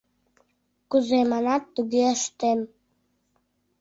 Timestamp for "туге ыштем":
1.75-2.59